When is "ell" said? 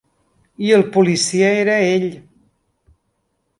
1.91-2.09